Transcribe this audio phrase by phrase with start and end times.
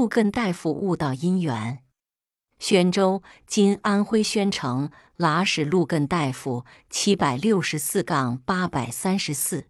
[0.00, 1.80] 陆艮大夫悟道因缘。
[2.58, 9.66] 宣州（今安徽宣城）喇使陆艮大夫七百六十四杠八百三十四，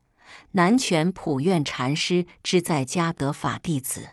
[0.52, 4.10] 南泉普愿禅师之在家得法弟子。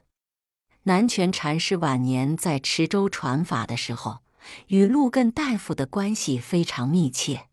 [0.86, 4.22] 南泉禅师晚年在池州传法的时候，
[4.70, 7.46] 与陆艮大夫的关系非常密切。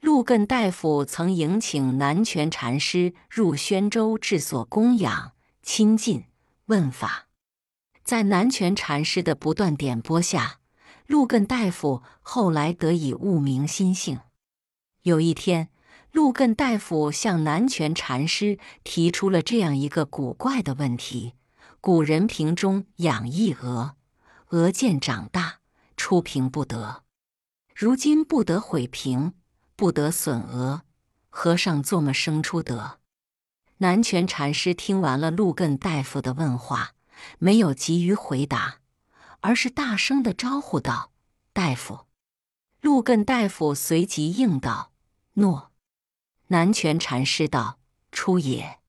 [0.00, 5.30] 陆艮大夫曾迎请南泉禅师入宣州治所供养、
[5.62, 6.24] 亲近、
[6.66, 7.28] 问法。
[8.04, 10.58] 在南泉禅师的不断点拨下，
[11.06, 14.20] 陆艮大夫后来得以悟明心性。
[15.04, 15.70] 有一天，
[16.12, 21.32] 陆艮大夫向南泉禅师提出了这样一个古怪的问题：
[21.80, 23.96] 古人瓶中养一鹅，
[24.48, 25.60] 鹅渐长大，
[25.96, 27.04] 出瓶不得；
[27.74, 29.32] 如今不得毁瓶，
[29.76, 30.82] 不得损鹅，
[31.30, 32.98] 和尚做么生出得？
[33.78, 36.90] 南泉禅师听完了陆艮大夫的问话。
[37.38, 38.80] 没有急于回答，
[39.40, 41.12] 而是大声的招呼道
[41.52, 42.06] ：“大夫！”
[42.80, 44.92] 陆艮大夫随即应道
[45.34, 45.72] ：“诺。”
[46.48, 47.78] 南泉禅师道
[48.12, 48.80] ：“出也。”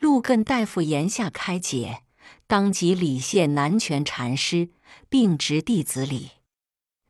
[0.00, 2.02] 陆艮大夫言下开解，
[2.46, 4.70] 当即礼谢南泉禅师，
[5.08, 6.30] 并执弟子礼。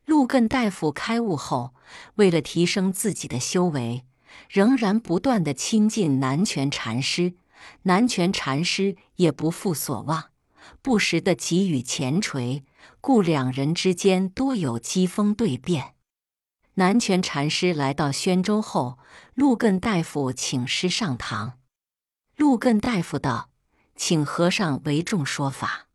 [0.05, 1.73] 陆艮大夫开悟后，
[2.15, 4.05] 为了提升自己的修为，
[4.49, 7.35] 仍然不断的亲近南泉禅师。
[7.83, 10.31] 南泉禅师也不负所望。
[10.81, 12.63] 不时的给予前锤，
[13.01, 15.95] 故两人之间多有机锋对辩。
[16.75, 18.99] 南泉禅师来到宣州后，
[19.33, 21.59] 陆根大夫请师上堂。
[22.37, 23.49] 陆根大夫道
[23.97, 25.89] ：“请和尚为众说法。”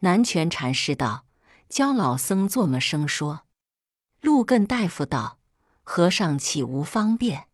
[0.00, 1.26] 南泉禅师道
[1.68, 3.42] ：“教老僧做么生说？”
[4.22, 5.38] 陆根大夫道
[5.82, 7.48] ：“和尚岂无方便？”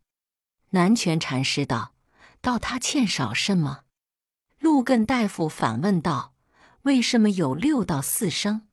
[0.70, 1.94] 南泉禅师道
[2.42, 3.84] ：“道他欠少什么？”
[4.60, 6.34] 陆根大夫反问道。
[6.82, 8.68] 为什么有六到四声？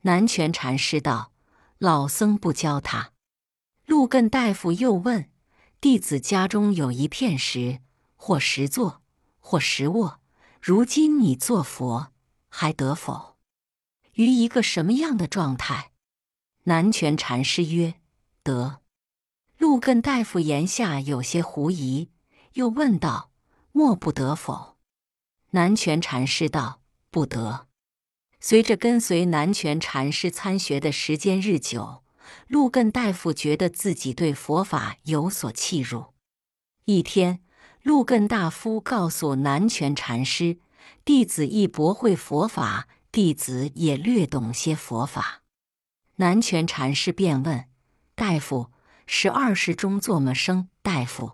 [0.00, 1.32] 南泉禅师道
[1.78, 3.12] ：“老僧不教他。”
[3.86, 5.30] 陆艮大夫又问
[5.80, 7.80] ：“弟子家中有一片石，
[8.16, 9.02] 或石坐，
[9.38, 10.20] 或石卧。
[10.60, 12.12] 如今你做佛，
[12.48, 13.36] 还得否？
[14.14, 15.92] 于一个什么样的状态？”
[16.64, 17.94] 南泉禅师曰
[18.42, 18.80] ：“得。”
[19.58, 22.10] 陆艮大夫言下有些狐疑，
[22.54, 23.30] 又问道
[23.70, 24.76] ：“莫不得否？”
[25.50, 26.77] 南泉禅师道。
[27.10, 27.66] 不得。
[28.40, 32.04] 随着跟随南泉禅师参学的时间日久，
[32.46, 36.14] 陆根大夫觉得自己对佛法有所弃入。
[36.84, 37.40] 一天，
[37.82, 40.58] 陆根大夫告诉南泉禅师
[41.04, 45.42] ：“弟子亦博会佛法，弟子也略懂些佛法。”
[46.16, 47.68] 南泉禅师便问
[48.14, 48.70] ：“大夫，
[49.06, 51.32] 十二时中做么生？”大夫，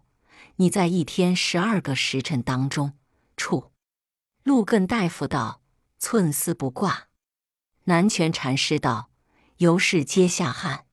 [0.56, 2.94] 你在一天十二个时辰当中
[3.36, 3.72] 处？
[4.42, 5.60] 陆根大夫道。
[5.98, 7.08] 寸丝不挂。
[7.84, 9.10] 南泉禅师道
[9.58, 10.86] ：“由是皆下汉。”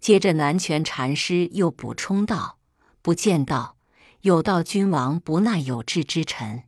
[0.00, 2.58] 接着南泉禅师又补充道
[3.02, 3.76] ：“不见道，
[4.22, 6.64] 有道君王不纳有志之臣。”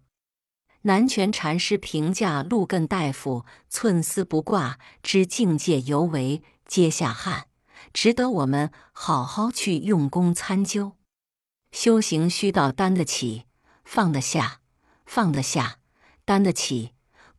[0.84, 7.46] 南泉禅师评价陆艮大夫寸丝不挂之境界尤为阶下汉，
[7.92, 10.96] 值得我们好好去用功参究。
[11.70, 13.44] 修行须到担得起、
[13.84, 14.60] 放得下、
[15.06, 15.78] 放得下、
[16.24, 16.94] 担得起。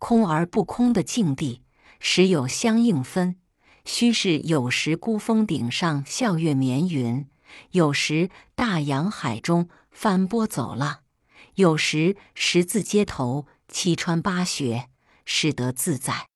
[0.06, 1.62] 空而不空的境地，
[1.98, 3.38] 时有相应分。
[3.86, 7.26] 须是有时孤峰顶上笑月绵云，
[7.72, 11.04] 有时大洋海中翻波走浪，
[11.56, 14.90] 有时十字街头七穿八雪，
[15.24, 16.28] 使得自在。